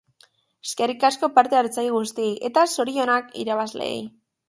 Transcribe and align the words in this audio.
Eskerrik 0.67 1.05
asko 1.09 1.29
parte-hartzaile 1.35 1.93
guztiei, 1.99 2.33
eta 2.51 2.67
zorionak 2.75 3.33
irabazleei! 3.47 4.05